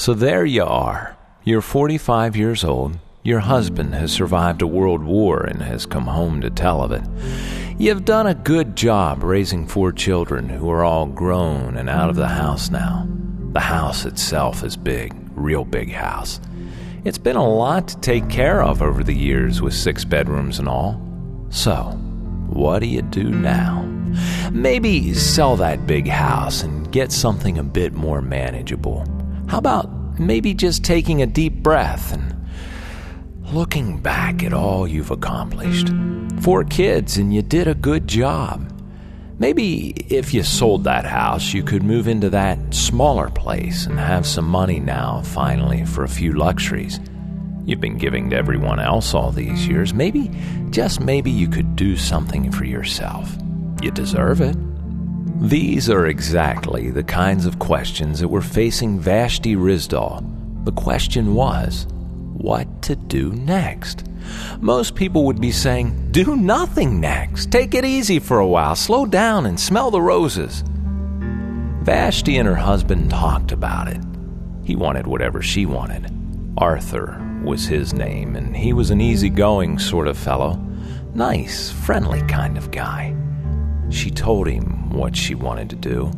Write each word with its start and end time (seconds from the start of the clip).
So 0.00 0.14
there 0.14 0.46
you 0.46 0.64
are. 0.64 1.14
You're 1.44 1.60
45 1.60 2.34
years 2.34 2.64
old. 2.64 2.96
Your 3.22 3.40
husband 3.40 3.92
has 3.94 4.10
survived 4.10 4.62
a 4.62 4.66
world 4.66 5.04
war 5.04 5.42
and 5.42 5.60
has 5.60 5.84
come 5.84 6.06
home 6.06 6.40
to 6.40 6.48
tell 6.48 6.82
of 6.82 6.90
it. 6.90 7.02
You've 7.78 8.06
done 8.06 8.26
a 8.26 8.34
good 8.34 8.76
job 8.76 9.22
raising 9.22 9.66
four 9.66 9.92
children 9.92 10.48
who 10.48 10.70
are 10.70 10.84
all 10.84 11.04
grown 11.04 11.76
and 11.76 11.90
out 11.90 12.08
of 12.08 12.16
the 12.16 12.28
house 12.28 12.70
now. 12.70 13.06
The 13.52 13.60
house 13.60 14.06
itself 14.06 14.64
is 14.64 14.74
big, 14.74 15.12
real 15.34 15.66
big 15.66 15.92
house. 15.92 16.40
It's 17.04 17.18
been 17.18 17.36
a 17.36 17.46
lot 17.46 17.88
to 17.88 18.00
take 18.00 18.30
care 18.30 18.62
of 18.62 18.80
over 18.80 19.04
the 19.04 19.14
years 19.14 19.60
with 19.60 19.74
six 19.74 20.02
bedrooms 20.06 20.58
and 20.58 20.66
all. 20.66 20.98
So, 21.50 21.82
what 22.48 22.78
do 22.78 22.86
you 22.86 23.02
do 23.02 23.28
now? 23.28 23.82
Maybe 24.50 25.12
sell 25.12 25.56
that 25.56 25.86
big 25.86 26.08
house 26.08 26.62
and 26.62 26.90
get 26.90 27.12
something 27.12 27.58
a 27.58 27.62
bit 27.62 27.92
more 27.92 28.22
manageable. 28.22 29.04
How 29.50 29.58
about 29.58 29.90
maybe 30.16 30.54
just 30.54 30.84
taking 30.84 31.22
a 31.22 31.26
deep 31.26 31.54
breath 31.54 32.12
and 32.12 32.48
looking 33.52 33.98
back 33.98 34.44
at 34.44 34.52
all 34.52 34.86
you've 34.86 35.10
accomplished? 35.10 35.88
Four 36.40 36.62
kids, 36.62 37.16
and 37.16 37.34
you 37.34 37.42
did 37.42 37.66
a 37.66 37.74
good 37.74 38.06
job. 38.06 38.72
Maybe 39.40 39.88
if 40.08 40.32
you 40.32 40.44
sold 40.44 40.84
that 40.84 41.04
house, 41.04 41.52
you 41.52 41.64
could 41.64 41.82
move 41.82 42.06
into 42.06 42.30
that 42.30 42.72
smaller 42.72 43.28
place 43.28 43.86
and 43.86 43.98
have 43.98 44.24
some 44.24 44.46
money 44.46 44.78
now, 44.78 45.22
finally, 45.22 45.84
for 45.84 46.04
a 46.04 46.08
few 46.08 46.30
luxuries. 46.30 47.00
You've 47.64 47.80
been 47.80 47.98
giving 47.98 48.30
to 48.30 48.36
everyone 48.36 48.78
else 48.78 49.14
all 49.14 49.32
these 49.32 49.66
years. 49.66 49.92
Maybe, 49.92 50.30
just 50.70 51.00
maybe, 51.00 51.32
you 51.32 51.48
could 51.48 51.74
do 51.74 51.96
something 51.96 52.52
for 52.52 52.66
yourself. 52.66 53.36
You 53.82 53.90
deserve 53.90 54.42
it. 54.42 54.56
These 55.40 55.88
are 55.88 56.06
exactly 56.06 56.90
the 56.90 57.02
kinds 57.02 57.46
of 57.46 57.58
questions 57.58 58.20
that 58.20 58.28
were 58.28 58.42
facing 58.42 59.00
Vashti 59.00 59.56
Rizdal. 59.56 60.22
The 60.66 60.72
question 60.72 61.34
was, 61.34 61.86
what 62.34 62.82
to 62.82 62.94
do 62.94 63.32
next? 63.32 64.06
Most 64.60 64.94
people 64.94 65.24
would 65.24 65.40
be 65.40 65.50
saying, 65.50 66.12
do 66.12 66.36
nothing 66.36 67.00
next. 67.00 67.50
Take 67.50 67.74
it 67.74 67.86
easy 67.86 68.18
for 68.18 68.38
a 68.38 68.46
while. 68.46 68.76
Slow 68.76 69.06
down 69.06 69.46
and 69.46 69.58
smell 69.58 69.90
the 69.90 70.02
roses. 70.02 70.62
Vashti 71.84 72.36
and 72.36 72.46
her 72.46 72.54
husband 72.54 73.08
talked 73.08 73.50
about 73.50 73.88
it. 73.88 74.00
He 74.62 74.76
wanted 74.76 75.06
whatever 75.06 75.40
she 75.40 75.64
wanted. 75.64 76.12
Arthur 76.58 77.18
was 77.42 77.64
his 77.64 77.94
name, 77.94 78.36
and 78.36 78.54
he 78.54 78.74
was 78.74 78.90
an 78.90 79.00
easygoing 79.00 79.78
sort 79.78 80.06
of 80.06 80.18
fellow. 80.18 80.60
Nice, 81.14 81.70
friendly 81.70 82.20
kind 82.28 82.58
of 82.58 82.70
guy. 82.70 83.16
She 83.90 84.10
told 84.10 84.46
him 84.46 84.90
what 84.90 85.16
she 85.16 85.34
wanted 85.34 85.70
to 85.70 85.76
do. 85.76 86.10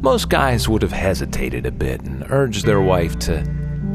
Most 0.00 0.28
guys 0.28 0.68
would 0.68 0.82
have 0.82 0.92
hesitated 0.92 1.66
a 1.66 1.70
bit 1.70 2.02
and 2.02 2.24
urged 2.30 2.66
their 2.66 2.80
wife 2.80 3.18
to 3.20 3.44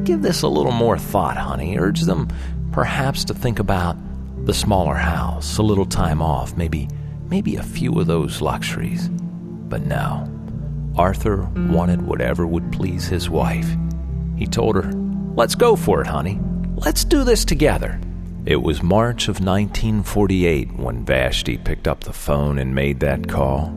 give 0.03 0.21
this 0.21 0.41
a 0.41 0.47
little 0.47 0.71
more 0.71 0.97
thought, 0.97 1.37
honey. 1.37 1.77
Urge 1.77 2.01
them 2.01 2.27
perhaps 2.71 3.23
to 3.25 3.33
think 3.33 3.59
about 3.59 3.97
the 4.45 4.53
smaller 4.53 4.95
house, 4.95 5.57
a 5.57 5.63
little 5.63 5.85
time 5.85 6.21
off, 6.21 6.55
maybe 6.55 6.87
maybe 7.29 7.55
a 7.55 7.63
few 7.63 7.99
of 7.99 8.07
those 8.07 8.41
luxuries. 8.41 9.09
But 9.09 9.85
no. 9.85 10.29
Arthur 10.95 11.49
wanted 11.55 12.01
whatever 12.03 12.45
would 12.45 12.71
please 12.71 13.07
his 13.07 13.29
wife. 13.29 13.67
He 14.37 14.45
told 14.45 14.75
her, 14.75 14.91
"Let's 15.35 15.55
go 15.55 15.75
for 15.75 16.01
it, 16.01 16.07
honey. 16.07 16.39
Let's 16.75 17.03
do 17.03 17.23
this 17.23 17.43
together." 17.43 17.99
It 18.45 18.61
was 18.61 18.83
March 18.83 19.23
of 19.27 19.39
1948 19.39 20.73
when 20.73 21.03
Vashti 21.03 21.57
picked 21.57 21.87
up 21.87 22.03
the 22.03 22.13
phone 22.13 22.59
and 22.59 22.75
made 22.75 22.99
that 22.99 23.27
call. 23.27 23.69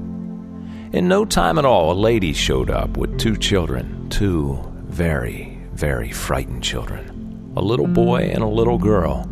In 0.92 1.08
no 1.08 1.24
time 1.24 1.58
at 1.58 1.64
all, 1.64 1.91
a 1.91 1.94
lady 1.94 2.34
showed 2.34 2.69
up 2.69 2.98
with 2.98 3.19
two 3.19 3.39
children, 3.39 4.11
two 4.11 4.58
very, 4.84 5.58
very 5.72 6.12
frightened 6.12 6.62
children 6.62 7.14
a 7.56 7.62
little 7.62 7.86
boy 7.89 8.30
and 8.33 8.44
a 8.44 8.46
little 8.46 8.77
girl. 8.77 9.27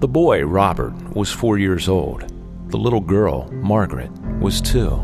The 0.00 0.08
boy, 0.08 0.44
Robert, 0.44 0.92
was 1.14 1.30
four 1.30 1.56
years 1.56 1.88
old. 1.88 2.24
The 2.70 2.76
little 2.76 3.00
girl, 3.00 3.48
Margaret, 3.52 4.10
was 4.40 4.60
two. 4.60 5.00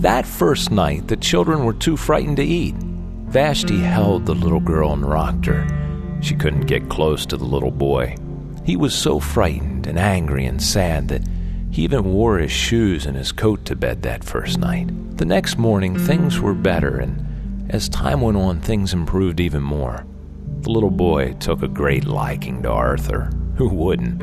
That 0.00 0.26
first 0.26 0.70
night, 0.70 1.08
the 1.08 1.16
children 1.16 1.64
were 1.64 1.72
too 1.72 1.96
frightened 1.96 2.36
to 2.36 2.44
eat. 2.44 2.74
Vashti 2.76 3.80
held 3.80 4.26
the 4.26 4.34
little 4.34 4.60
girl 4.60 4.92
and 4.92 5.04
rocked 5.04 5.46
her. 5.46 5.66
She 6.20 6.36
couldn't 6.36 6.66
get 6.66 6.90
close 6.90 7.24
to 7.26 7.38
the 7.38 7.44
little 7.44 7.72
boy. 7.72 8.14
He 8.68 8.76
was 8.76 8.94
so 8.94 9.18
frightened 9.18 9.86
and 9.86 9.98
angry 9.98 10.44
and 10.44 10.62
sad 10.62 11.08
that 11.08 11.22
he 11.70 11.84
even 11.84 12.04
wore 12.04 12.36
his 12.36 12.52
shoes 12.52 13.06
and 13.06 13.16
his 13.16 13.32
coat 13.32 13.64
to 13.64 13.74
bed 13.74 14.02
that 14.02 14.22
first 14.22 14.58
night. 14.58 14.90
The 15.16 15.24
next 15.24 15.56
morning, 15.56 15.98
things 15.98 16.38
were 16.38 16.52
better, 16.52 16.98
and 16.98 17.70
as 17.70 17.88
time 17.88 18.20
went 18.20 18.36
on, 18.36 18.60
things 18.60 18.92
improved 18.92 19.40
even 19.40 19.62
more. 19.62 20.04
The 20.60 20.70
little 20.70 20.90
boy 20.90 21.32
took 21.40 21.62
a 21.62 21.66
great 21.66 22.04
liking 22.04 22.62
to 22.64 22.70
Arthur. 22.70 23.30
Who 23.56 23.70
wouldn't? 23.70 24.22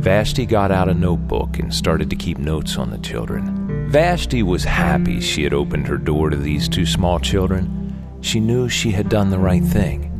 Vashti 0.00 0.46
got 0.46 0.70
out 0.70 0.88
a 0.88 0.94
notebook 0.94 1.58
and 1.58 1.74
started 1.74 2.08
to 2.10 2.14
keep 2.14 2.38
notes 2.38 2.78
on 2.78 2.90
the 2.90 2.98
children. 2.98 3.90
Vashti 3.90 4.44
was 4.44 4.62
happy 4.62 5.20
she 5.20 5.42
had 5.42 5.52
opened 5.52 5.88
her 5.88 5.98
door 5.98 6.30
to 6.30 6.36
these 6.36 6.68
two 6.68 6.86
small 6.86 7.18
children. 7.18 7.92
She 8.20 8.38
knew 8.38 8.68
she 8.68 8.92
had 8.92 9.08
done 9.08 9.30
the 9.30 9.40
right 9.40 9.64
thing. 9.64 10.12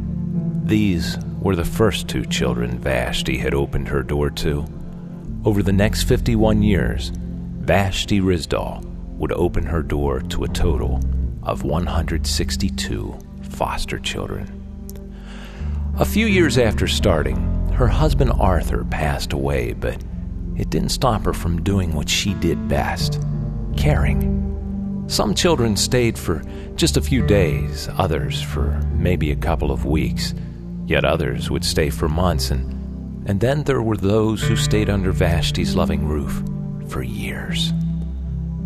These 0.65 1.17
were 1.47 1.55
the 1.55 1.65
first 1.65 2.09
two 2.09 2.25
children 2.25 2.77
Vashti 2.81 3.39
had 3.39 3.55
opened 3.55 3.87
her 3.87 4.03
door 4.03 4.31
to. 4.31 4.67
Over 5.45 5.63
the 5.63 5.73
next 5.73 6.03
51 6.03 6.61
years, 6.65 7.13
Vashti 7.61 8.21
Rizdal 8.21 8.85
would 9.17 9.31
open 9.31 9.65
her 9.65 9.81
door 9.81 10.23
to 10.23 10.43
a 10.43 10.49
total 10.49 11.01
of 11.45 11.63
162 11.63 13.17
foster 13.43 14.01
children. 14.01 14.51
A 16.01 16.05
few 16.05 16.27
years 16.27 16.59
after 16.59 16.89
starting, 16.89 17.37
her 17.75 17.87
husband 17.87 18.33
Arthur 18.41 18.83
passed 18.83 19.33
away, 19.33 19.73
but 19.73 20.03
it 20.57 20.71
didn't 20.71 20.89
stop 20.89 21.25
her 21.25 21.33
from 21.33 21.63
doing 21.63 21.95
what 21.95 22.09
she 22.09 22.35
did 22.35 22.67
best 22.67 23.23
caring. 23.77 25.05
Some 25.07 25.33
children 25.33 25.77
stayed 25.77 26.19
for 26.19 26.43
just 26.75 26.97
a 26.97 27.01
few 27.01 27.25
days, 27.25 27.89
others 27.99 28.43
for 28.43 28.81
maybe 28.95 29.31
a 29.31 29.37
couple 29.37 29.71
of 29.71 29.85
weeks, 29.85 30.35
yet 30.87 31.05
others 31.05 31.51
would 31.51 31.65
stay 31.65 31.91
for 31.91 32.09
months, 32.09 32.51
and, 32.51 33.29
and 33.29 33.41
then 33.41 33.65
there 33.65 33.83
were 33.83 33.97
those 33.97 34.43
who 34.43 34.57
stayed 34.57 34.89
under 34.89 35.13
Vashti's 35.13 35.77
loving 35.77 36.07
roof 36.07 36.43
for 36.89 37.03
years. 37.03 37.73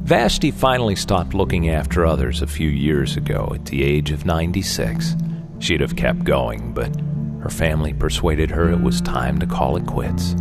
Vashti 0.03 0.51
finally 0.51 0.97
stopped 0.97 1.35
looking 1.35 1.69
after 1.71 2.05
others 2.05 2.43
a 2.43 2.47
few 2.47 2.69
years 2.69 3.17
ago 3.17 3.53
at 3.55 3.67
the 3.67 3.83
age 3.83 4.11
of 4.11 4.27
96. 4.27 5.15
She'd 5.61 5.81
have 5.81 5.97
kept 5.97 6.25
going, 6.25 6.73
but 6.75 6.95
her 7.43 7.51
family 7.51 7.93
persuaded 7.93 8.51
her 8.51 8.71
it 8.71 8.81
was 8.81 9.01
time 9.01 9.39
to 9.39 9.47
call 9.47 9.77
it 9.77 9.87
quits. 9.87 10.35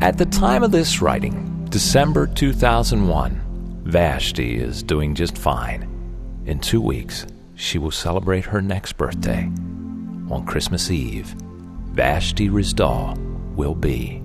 At 0.00 0.18
the 0.18 0.26
time 0.26 0.62
of 0.62 0.70
this 0.70 1.00
writing, 1.02 1.66
December 1.68 2.26
2001, 2.26 3.82
Vashti 3.84 4.56
is 4.56 4.82
doing 4.82 5.14
just 5.14 5.36
fine. 5.36 5.90
In 6.46 6.58
two 6.58 6.80
weeks, 6.80 7.26
she 7.54 7.78
will 7.78 7.90
celebrate 7.90 8.44
her 8.44 8.62
next 8.62 8.96
birthday. 8.96 9.50
On 10.30 10.46
Christmas 10.46 10.90
Eve, 10.90 11.34
Vashti 11.92 12.48
Rizdal 12.48 13.16
will 13.54 13.74
be 13.74 14.22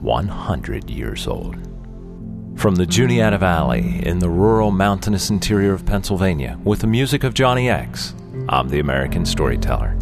100 0.00 0.88
years 0.88 1.26
old. 1.26 1.56
From 2.56 2.74
the 2.74 2.86
Juniata 2.86 3.38
Valley 3.38 4.04
in 4.06 4.18
the 4.18 4.30
rural 4.30 4.70
mountainous 4.70 5.30
interior 5.30 5.72
of 5.74 5.84
Pennsylvania, 5.84 6.58
with 6.64 6.80
the 6.80 6.86
music 6.86 7.22
of 7.22 7.34
Johnny 7.34 7.68
X, 7.68 8.14
I'm 8.48 8.68
the 8.68 8.80
American 8.80 9.26
Storyteller. 9.26 9.98